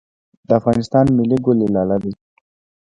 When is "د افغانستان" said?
0.47-1.05